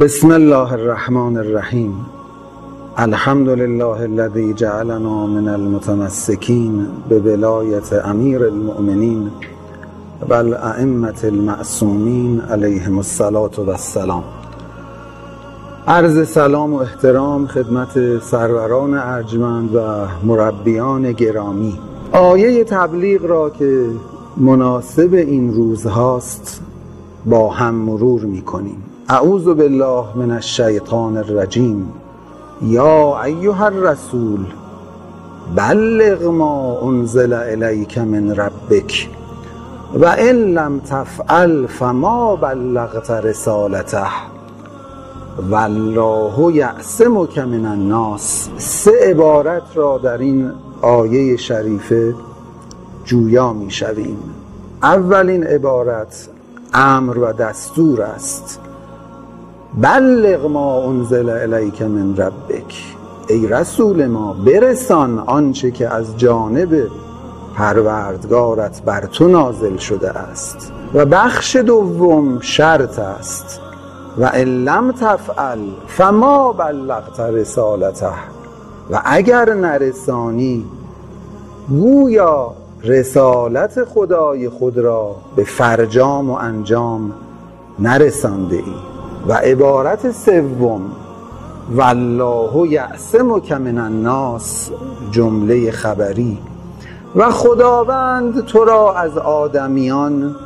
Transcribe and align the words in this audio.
بسم 0.00 0.30
الله 0.30 0.72
الرحمن 0.72 1.36
الرحیم. 1.36 2.06
الحمد 2.96 3.48
لله 3.48 4.02
الذي 4.02 4.54
جعلنا 4.54 5.26
من 5.26 5.48
المتمسکین 5.48 6.86
بولایت 7.10 7.92
امیر 7.92 8.44
المؤمنین 8.44 9.30
و 10.28 10.34
الائمة 10.34 11.24
المعصومین 11.24 12.40
علیهم 12.40 12.96
الصلاة 12.96 13.50
و 13.58 13.70
السلام 13.70 14.24
عرض 15.86 16.28
سلام 16.28 16.74
و 16.74 16.76
احترام 16.76 17.46
خدمت 17.46 18.18
سروران 18.18 18.94
ارجمند 18.94 19.74
و 19.74 19.80
مربیان 20.24 21.12
گرامی. 21.12 21.78
آیه 22.12 22.64
تبلیغ 22.64 23.24
را 23.24 23.50
که 23.50 23.86
مناسب 24.36 25.14
این 25.14 25.54
روزهاست 25.54 26.62
با 27.26 27.48
هم 27.48 27.74
مرور 27.74 28.20
می 28.20 28.42
کنیم 28.42 28.84
اعوذ 29.08 29.44
بالله 29.44 30.04
من 30.14 30.30
الشیطان 30.30 31.16
الرجیم. 31.16 31.92
یا 32.62 33.22
ایها 33.22 33.66
الرسول 33.66 34.46
بلغ 35.56 36.24
ما 36.24 36.80
انزل 36.82 37.32
الیک 37.32 37.98
من 37.98 38.30
ربک 38.30 39.08
و 39.94 40.14
ان 40.18 40.36
لم 40.36 40.80
تفعل 40.80 41.66
فما 41.66 42.36
بلغت 42.36 43.10
رسالته. 43.10 44.06
و 45.50 45.54
الله 45.54 46.54
یعصمک 46.54 47.38
من 47.38 47.66
الناس. 47.66 48.48
سه 48.58 48.90
عبارت 49.02 49.62
را 49.74 49.98
در 49.98 50.18
این 50.18 50.50
آیه 50.82 51.36
شریفه 51.36 52.14
جویا 53.04 53.52
می 53.52 53.70
شویم. 53.70 54.18
اولین 54.82 55.44
عبارت 55.44 56.28
امر 56.74 57.18
و 57.18 57.32
دستور 57.32 58.02
است. 58.02 58.60
بلغ 59.74 60.46
ما 60.46 60.82
انزل 60.82 61.28
الیک 61.28 61.82
من 61.82 62.16
ربک. 62.16 62.96
ای 63.28 63.46
رسول 63.46 64.06
ما 64.06 64.32
برسان 64.32 65.18
آنچه 65.18 65.70
که 65.70 65.88
از 65.88 66.18
جانب 66.18 66.86
پروردگارت 67.56 68.82
بر 68.82 69.00
تو 69.00 69.28
نازل 69.28 69.76
شده 69.76 70.10
است. 70.10 70.72
و 70.94 71.06
بخش 71.06 71.56
دوم 71.56 72.40
شرط 72.40 72.98
است. 72.98 73.60
و 74.18 74.36
لم 74.36 74.92
تفعل 74.92 75.58
فما 75.86 76.52
بلغت 76.52 77.20
رسالته. 77.20 78.06
و 78.90 79.02
اگر 79.04 79.54
نرسانی 79.54 80.64
گویا 81.68 82.52
رسالت 82.84 83.84
خدای 83.84 84.48
خود 84.48 84.78
را 84.78 85.14
به 85.36 85.44
فرجام 85.44 86.30
و 86.30 86.34
انجام 86.34 87.12
نرسانده 87.78 88.56
ای. 88.56 88.91
و 89.26 89.32
عبارت 89.32 90.10
سوم 90.10 90.82
والله 91.76 92.68
یعصمک 92.68 93.52
من 93.52 93.78
الناس 93.78 94.70
جمله 95.10 95.70
خبری. 95.70 96.38
و 97.16 97.30
خداوند 97.30 98.44
تو 98.44 98.64
را 98.64 98.94
از 98.94 99.18
آدمیان 99.18 100.36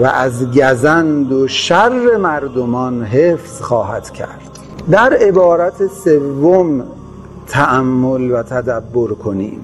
و 0.00 0.04
از 0.04 0.50
گزند 0.50 1.32
و 1.32 1.48
شر 1.48 2.16
مردمان 2.16 3.04
حفظ 3.04 3.60
خواهد 3.60 4.10
کرد. 4.10 4.58
در 4.90 5.12
عبارت 5.12 5.86
سوم 5.86 6.84
تأمل 7.46 8.30
و 8.30 8.42
تدبر 8.42 9.08
کنیم. 9.08 9.60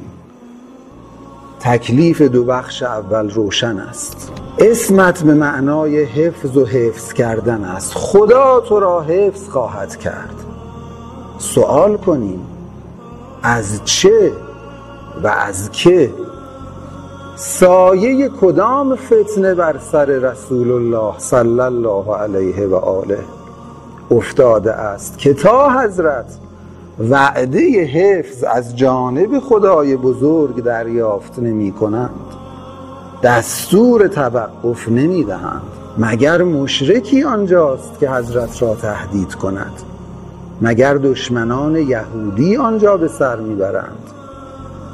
تکلیف 1.65 2.23
دو 2.23 2.45
بخش 2.45 2.83
اول 2.83 3.31
روشن 3.31 3.79
است. 3.79 4.33
اسمت 4.59 5.23
به 5.23 5.35
معنای 5.35 6.05
حفظ 6.05 6.57
و 6.57 6.65
حفظ 6.67 7.13
کردن 7.13 7.65
است. 7.65 7.93
خدا 7.95 8.61
تو 8.61 8.81
را 8.81 9.01
حفظ 9.01 9.49
خواهد 9.49 9.97
کرد. 9.97 10.35
سوال 11.39 11.97
کنیم 11.97 12.41
از 13.43 13.85
چه 13.85 14.33
و 15.23 15.27
از 15.27 15.71
که؟ 15.71 16.11
سایه 17.37 18.29
کدام 18.41 18.97
فتنه 18.97 19.55
بر 19.55 19.79
سر 19.79 20.05
رسول 20.05 20.71
الله 20.71 21.19
صلی 21.19 21.61
الله 21.61 22.17
علیه 22.17 22.67
و 22.67 22.75
آله 22.75 23.25
افتاده 24.11 24.73
است؟ 24.73 25.19
که 25.19 25.35
تا 25.35 25.71
حضرت 25.71 26.27
وعده 26.99 27.85
حفظ 27.85 28.45
از 28.45 28.77
جانب 28.77 29.39
خدای 29.39 29.97
بزرگ 29.97 30.63
دریافت 30.63 31.39
نمی 31.39 31.73
کنند 31.73 32.11
دستور 33.23 34.09
توقف 34.09 34.89
نمی 34.89 35.25
دهند 35.25 35.63
مگر 35.99 36.43
مشرکی 36.43 37.23
آنجاست 37.23 37.99
که 38.01 38.11
حضرت 38.11 38.63
را 38.63 38.75
تهدید 38.75 39.35
کند 39.35 39.73
مگر 40.61 40.95
دشمنان 40.95 41.77
یهودی 41.77 42.57
آنجا 42.57 42.97
به 42.97 43.09
سر 43.09 43.37
می‌برند 43.37 44.11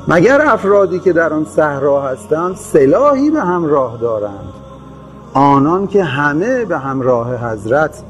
مگر 0.08 0.41
افرادی 0.47 0.98
که 0.98 1.12
در 1.12 1.32
آن 1.32 1.44
صحرا 1.44 2.03
هستند 2.03 2.56
سلاحی 2.56 3.31
به 3.31 3.41
همراه 3.41 3.98
دارند. 4.00 4.53
آنان 5.34 5.87
که 5.87 6.04
همه 6.04 6.64
به 6.64 6.78
همراه 6.78 7.50
حضرت 7.50 8.03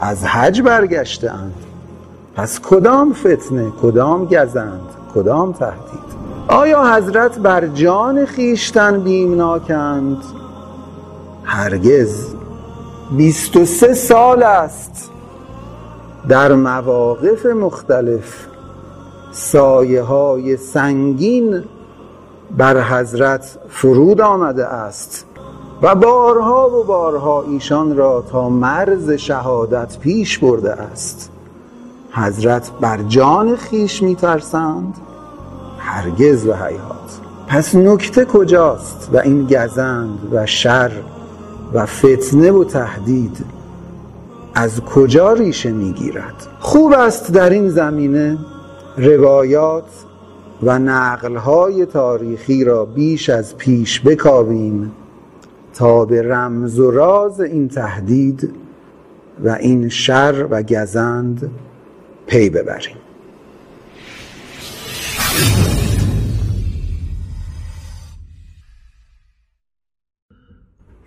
از 0.00 0.24
حج 0.24 0.62
برگشته 0.62 1.30
اند 1.30 1.54
پس 2.36 2.60
کدام 2.60 3.12
فتنه 3.12 3.72
کدام 3.82 4.24
گزند 4.24 4.80
کدام 5.14 5.52
تهدید؟ 5.52 6.14
آیا 6.48 6.94
حضرت 6.94 7.38
بر 7.38 7.66
جان 7.66 8.24
خیشتن 8.26 9.00
بیمناکند 9.00 10.16
هرگز. 11.44 12.34
بیست 13.16 13.56
و 13.56 13.64
سه 13.64 13.94
سال 13.94 14.42
است 14.42 15.10
در 16.28 16.52
مواقف 16.52 17.46
مختلف 17.46 18.46
سایه 19.32 20.02
های 20.02 20.56
سنگین 20.56 21.64
بر 22.56 22.80
حضرت 22.80 23.58
فرود 23.68 24.20
آمده 24.20 24.66
است 24.66 25.26
و 25.82 25.94
بارها 25.94 26.70
و 26.70 26.84
بارها 26.84 27.42
ایشان 27.42 27.96
را 27.96 28.24
تا 28.30 28.48
مرز 28.48 29.10
شهادت 29.10 29.98
پیش 29.98 30.38
برده 30.38 30.72
است. 30.72 31.30
حضرت 32.14 32.70
بر 32.80 33.02
جان 33.02 33.56
خیش 33.56 34.02
میترسند 34.02 34.94
هرگز 35.78 36.46
و 36.46 36.54
حیات. 36.54 37.20
پس 37.46 37.74
نکته 37.74 38.24
کجاست؟ 38.24 39.10
و 39.12 39.18
این 39.18 39.46
گزند 39.46 40.18
و 40.32 40.46
شر 40.46 40.92
و 41.72 41.86
فتنه 41.86 42.50
و 42.50 42.64
تهدید 42.64 43.44
از 44.54 44.80
کجا 44.80 45.32
ریشه 45.32 45.72
می‌گیرد؟ 45.72 46.46
خوب 46.60 46.92
است 46.92 47.32
در 47.32 47.50
این 47.50 47.68
زمینه 47.68 48.38
روایات 48.96 49.88
و 50.62 50.78
نقلهای 50.78 51.86
تاریخی 51.86 52.64
را 52.64 52.84
بیش 52.84 53.30
از 53.30 53.56
پیش 53.56 54.00
بکاویم 54.00 54.92
تا 55.74 56.04
به 56.04 56.22
رمز 56.22 56.78
و 56.78 56.90
راز 56.90 57.40
این 57.40 57.68
تهدید 57.68 58.54
و 59.44 59.48
این 59.48 59.88
شر 59.88 60.46
و 60.50 60.62
گزند 60.62 61.50
پی 62.26 62.50
ببریم. 62.50 62.96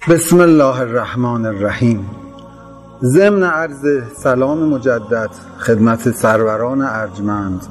بسم 0.09 0.39
الله 0.39 0.79
الرحمن 0.79 1.45
الرحیم. 1.45 2.09
ضمن 3.03 3.43
عرض 3.43 3.85
سلام 4.17 4.59
مجدد 4.59 5.29
خدمت 5.59 6.11
سروران 6.11 6.81
ارجمند. 6.81 7.67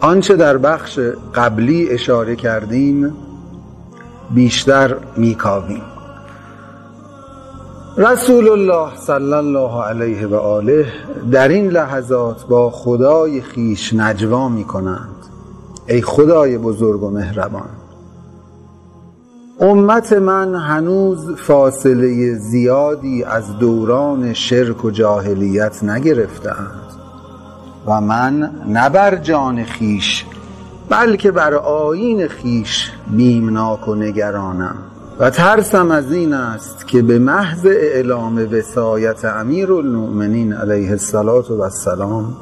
آنچه 0.00 0.36
در 0.36 0.58
بخش 0.58 0.98
قبلی 1.34 1.90
اشاره 1.90 2.36
کردیم 2.36 3.14
بیشتر 4.34 4.96
میکاویم. 5.16 5.91
رسول 7.96 8.48
الله 8.48 8.96
صلی 8.96 9.32
الله 9.32 9.82
علیه 9.82 10.26
و 10.26 10.34
آله 10.34 10.86
در 11.32 11.48
این 11.48 11.70
لحظات 11.70 12.46
با 12.46 12.70
خدای 12.70 13.40
خیش 13.40 13.94
نجوا 13.94 14.48
می 14.48 14.64
کنند 14.64 15.16
ای 15.88 16.02
خدای 16.02 16.58
بزرگ 16.58 17.02
و 17.02 17.10
مهربان. 17.10 17.68
امت 19.60 20.12
من 20.12 20.54
هنوز 20.54 21.30
فاصله 21.36 22.34
زیادی 22.34 23.24
از 23.24 23.58
دوران 23.58 24.32
شرک 24.32 24.84
و 24.84 24.90
جاهلیت 24.90 25.84
نگرفتند 25.84 26.92
و 27.86 28.00
من 28.00 28.50
نه 28.68 28.88
بر 28.88 29.16
جان 29.16 29.64
خیش 29.64 30.24
بلکه 30.88 31.30
بر 31.30 31.54
آیین 31.54 32.28
خیش 32.28 32.92
بیمناک 33.10 33.88
و 33.88 33.94
نگرانم. 33.94 34.76
و 35.22 35.30
ترسم 35.30 35.90
از 35.90 36.12
این 36.12 36.32
است 36.32 36.86
که 36.86 37.02
به 37.02 37.18
محض 37.18 37.66
اعلام 37.66 38.48
وسایت 38.52 39.24
امیر 39.24 39.72
المؤمنین 39.72 40.52
علیه 40.52 40.90
السلام 40.90 42.36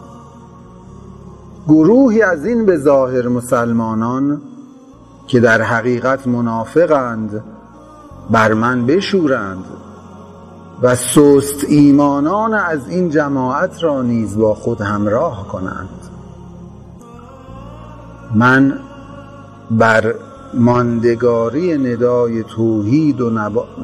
گروهی 1.69 2.23
از 2.23 2.47
این 2.47 2.67
به 2.67 2.77
ظاهر 2.77 3.29
مسلمانان 3.29 4.43
که 5.27 5.41
در 5.41 5.63
حقیقت 5.63 6.27
منافقند 6.27 7.45
بر 8.31 8.53
من 8.53 8.87
بشورند 8.87 9.65
و 10.83 10.95
سست 10.95 11.65
ایمانان 11.69 12.55
از 12.55 12.89
این 12.89 13.11
جماعت 13.11 13.83
را 13.83 14.03
نیز 14.03 14.39
با 14.39 14.55
خود 14.55 14.81
همراه 14.81 15.49
کنند. 15.49 15.89
من 18.35 18.79
بر 19.71 20.15
ماندگاری 20.55 21.79
ندای 21.79 22.43
توحید 22.43 23.21
و 23.21 23.31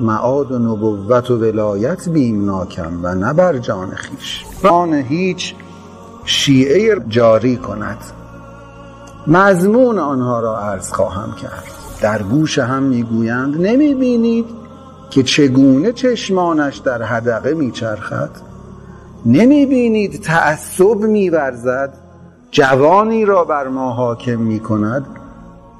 معاد 0.01 0.53
و 0.53 0.59
نبوت 0.59 1.31
و 1.31 1.37
ولایت 1.37 2.09
بیمناکم 2.09 3.01
و 3.03 3.15
نه 3.15 3.33
بر 3.33 3.59
جان 3.59 3.91
خیش. 3.91 4.45
آن 4.71 4.95
هیچ 4.95 5.55
شیعه 6.25 7.01
جاری 7.09 7.57
کند. 7.57 7.99
مضمون 9.27 9.99
آنها 9.99 10.41
را 10.41 10.59
عرض 10.59 10.93
خواهم 10.93 11.35
کرد. 11.43 11.65
در 12.03 12.23
گوش 12.23 12.59
هم 12.59 12.83
می‌گویند 12.83 13.67
نمی 13.67 13.95
بینید 13.95 14.47
که 15.11 15.23
چگونه 15.23 15.93
چشمانش 15.93 16.77
در 16.77 17.03
حدقه 17.03 17.55
میچرخد؟ 17.55 18.31
نمی 19.27 19.67
بینید 19.67 20.23
تعصب 20.23 21.01
میورزد؟ 21.01 21.95
جوانی 22.51 23.25
را 23.25 23.45
بر 23.45 23.69
ما 23.69 23.91
حاکم 23.93 24.41
می 24.41 24.61
کند 24.61 25.07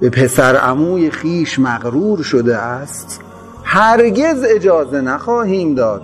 به 0.00 0.10
پسر 0.10 0.56
عموی 0.56 1.10
خیش 1.10 1.58
مغرور 1.58 2.22
شده 2.22 2.56
است 2.56 3.20
هرگز 3.64 4.44
اجازه 4.48 5.00
نخواهیم 5.00 5.75
داد 5.75 6.02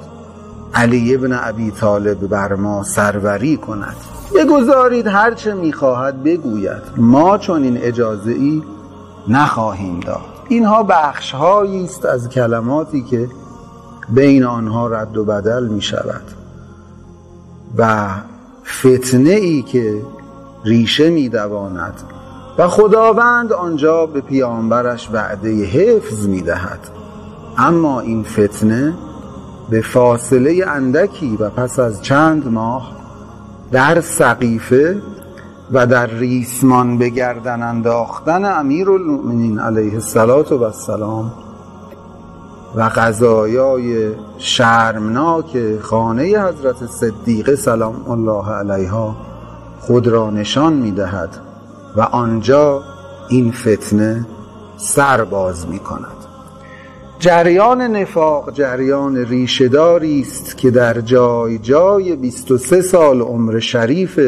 علی 0.74 1.14
ابن 1.14 1.38
ابی 1.42 1.70
طالب 1.70 2.26
بر 2.28 2.54
ما 2.54 2.82
سروری 2.82 3.56
کند. 3.56 3.96
بگذارید 4.34 5.06
هرچه 5.06 5.54
می‌خواهد 5.54 6.22
بگوید. 6.22 6.82
ما 6.96 7.38
چون 7.38 7.62
این 7.62 7.78
اجازه 7.82 8.30
ای 8.32 8.62
نخواهیم 9.28 10.00
داد. 10.00 10.20
اینها 10.48 10.82
بخش 10.82 11.34
است 11.34 12.04
از 12.04 12.28
کلماتی 12.28 13.02
که 13.02 13.28
بین 14.08 14.44
آنها 14.44 14.86
رد 14.86 15.16
و 15.16 15.24
بدل 15.24 15.68
می 15.68 15.82
شود 15.82 16.22
و 17.78 18.08
فتنه 18.66 19.30
ای 19.30 19.62
که 19.62 20.02
ریشه 20.64 21.10
می 21.10 21.28
دواند 21.28 21.94
و 22.58 22.68
خداوند 22.68 23.52
آنجا 23.52 24.06
به 24.06 24.20
پیامبرش 24.20 25.08
وعده 25.12 25.64
حفظ 25.64 26.28
می 26.28 26.40
دهد 26.40 26.80
اما 27.58 28.00
این 28.00 28.22
فتنه 28.22 28.94
به 29.70 29.80
فاصله 29.80 30.64
اندکی 30.68 31.36
و 31.36 31.50
پس 31.50 31.78
از 31.78 32.02
چند 32.02 32.48
ماه 32.48 32.92
در 33.72 34.00
سقیفه 34.00 35.02
و 35.72 35.86
در 35.86 36.06
ریسمان 36.06 36.98
به 36.98 37.08
گردن 37.08 37.62
انداختن 37.62 38.44
امیر 38.44 38.90
المؤمنین 38.90 39.58
علیه 39.58 39.94
السلام 39.94 41.32
و 42.74 42.90
قضایای 42.96 44.14
شرمناک 44.38 45.80
خانه 45.80 46.22
حضرت 46.22 46.86
صدیقه 46.86 47.56
سلام 47.56 48.10
الله 48.10 48.52
علیها 48.52 49.16
خود 49.80 50.08
را 50.08 50.30
نشان 50.30 50.72
می 50.72 50.90
دهد 50.90 51.51
و 51.96 52.00
آنجا 52.00 52.82
این 53.28 53.52
فتنه 53.52 54.26
سر 54.76 55.24
باز 55.24 55.68
می 55.68 55.78
کند. 55.78 56.16
جریان 57.18 57.82
نفاق 57.82 58.52
جریان 58.52 59.16
ریشهداری 59.16 60.20
است 60.20 60.56
که 60.58 60.70
در 60.70 61.00
جای 61.00 61.58
جای 61.58 62.16
23 62.16 62.82
سال 62.82 63.20
عمر 63.20 63.58
شریف 63.58 64.20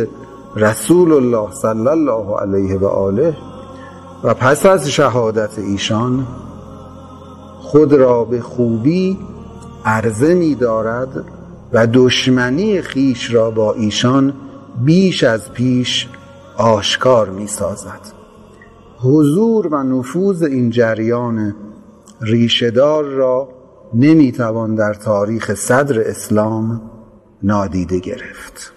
رسول 0.57 1.13
الله 1.13 1.53
صلی 1.53 1.89
الله 1.89 2.37
علیه 2.41 2.79
و 2.79 2.87
آله 2.87 3.37
و 4.25 4.35
پس 4.35 4.67
از 4.67 4.91
شهادت 4.91 5.59
ایشان 5.59 6.27
خود 7.59 7.93
را 7.93 8.25
به 8.25 8.41
خوبی 8.41 9.19
عرضه 9.85 10.35
می 10.35 10.55
دارد 10.55 11.25
و 11.73 11.87
دشمنی 11.87 12.83
خیش 12.83 13.35
را 13.35 13.51
با 13.51 13.73
ایشان 13.73 14.33
بیش 14.85 15.25
از 15.25 15.53
پیش 15.53 16.09
آشکار 16.57 17.31
می 17.31 17.47
سازد 17.47 18.01
حضور 18.99 19.67
و 19.67 19.83
نفوذ 19.83 20.43
این 20.43 20.71
جریان 20.71 21.55
ریشهدار 22.21 23.05
را 23.05 23.49
نمی 23.95 24.33
توان 24.33 24.75
در 24.75 24.95
تاریخ 24.95 25.55
صدر 25.55 26.01
اسلام 26.01 26.91
نادیده 27.43 27.99
گرفت. 27.99 28.73